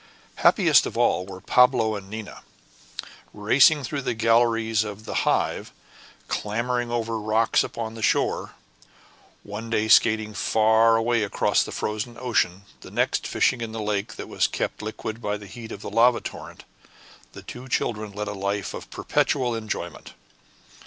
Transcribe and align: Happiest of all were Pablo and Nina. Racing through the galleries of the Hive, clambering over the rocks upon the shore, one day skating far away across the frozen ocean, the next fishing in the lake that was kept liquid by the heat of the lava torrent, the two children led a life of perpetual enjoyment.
Happiest 0.37 0.87
of 0.87 0.97
all 0.97 1.27
were 1.27 1.41
Pablo 1.41 1.93
and 1.95 2.09
Nina. 2.09 2.41
Racing 3.35 3.83
through 3.83 4.01
the 4.01 4.15
galleries 4.15 4.83
of 4.83 5.05
the 5.05 5.13
Hive, 5.29 5.71
clambering 6.27 6.89
over 6.89 7.13
the 7.13 7.19
rocks 7.19 7.63
upon 7.63 7.93
the 7.93 8.01
shore, 8.01 8.55
one 9.43 9.69
day 9.69 9.87
skating 9.87 10.33
far 10.33 10.95
away 10.95 11.21
across 11.21 11.61
the 11.61 11.71
frozen 11.71 12.17
ocean, 12.19 12.63
the 12.79 12.89
next 12.89 13.27
fishing 13.27 13.61
in 13.61 13.73
the 13.73 13.79
lake 13.79 14.15
that 14.15 14.27
was 14.27 14.47
kept 14.47 14.81
liquid 14.81 15.21
by 15.21 15.37
the 15.37 15.45
heat 15.45 15.71
of 15.71 15.81
the 15.83 15.91
lava 15.91 16.19
torrent, 16.19 16.63
the 17.33 17.43
two 17.43 17.67
children 17.67 18.11
led 18.11 18.27
a 18.27 18.33
life 18.33 18.73
of 18.73 18.89
perpetual 18.89 19.53
enjoyment. 19.53 20.13